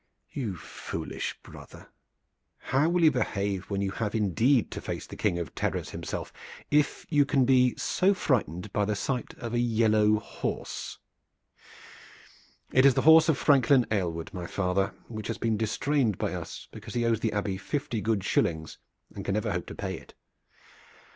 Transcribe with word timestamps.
"You 0.31 0.55
foolish 0.57 1.37
brother! 1.43 1.89
How 2.57 2.89
will 2.89 3.03
you 3.03 3.11
behave 3.11 3.69
when 3.69 3.81
you 3.81 3.91
have 3.91 4.15
indeed 4.15 4.71
to 4.71 4.81
face 4.81 5.05
the 5.05 5.15
King 5.15 5.37
of 5.37 5.53
Terrors 5.53 5.91
himself 5.91 6.33
if 6.71 7.05
you 7.11 7.23
can 7.23 7.45
be 7.45 7.75
so 7.77 8.15
frightened 8.15 8.73
by 8.73 8.83
the 8.83 8.95
sight 8.95 9.35
of 9.37 9.53
a 9.53 9.59
yellow 9.59 10.17
horse? 10.17 10.97
It 12.71 12.83
is 12.83 12.95
the 12.95 13.03
horse 13.03 13.29
of 13.29 13.37
Franklin 13.37 13.85
Aylward, 13.91 14.33
my 14.33 14.47
father, 14.47 14.95
which 15.07 15.27
has 15.27 15.37
been 15.37 15.55
distrained 15.55 16.17
by 16.17 16.33
us 16.33 16.67
because 16.71 16.95
he 16.95 17.05
owes 17.05 17.19
the 17.19 17.31
Abbey 17.31 17.57
fifty 17.59 18.01
good 18.01 18.23
shillings 18.23 18.79
and 19.13 19.23
can 19.23 19.35
never 19.35 19.51
hope 19.51 19.67
to 19.67 19.75
pay 19.75 19.95
it. 19.97 20.15